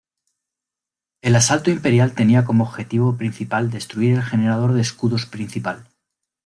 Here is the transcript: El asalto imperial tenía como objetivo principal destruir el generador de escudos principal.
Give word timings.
El 1.21 1.35
asalto 1.35 1.69
imperial 1.69 2.15
tenía 2.15 2.43
como 2.43 2.63
objetivo 2.63 3.17
principal 3.17 3.69
destruir 3.69 4.15
el 4.15 4.23
generador 4.23 4.73
de 4.73 4.81
escudos 4.81 5.27
principal. 5.27 5.87